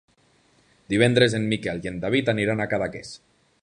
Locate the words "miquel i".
1.53-1.93